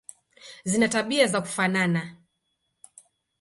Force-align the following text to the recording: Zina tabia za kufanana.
Zina 0.65 0.87
tabia 0.89 1.27
za 1.27 1.41
kufanana. 1.41 2.15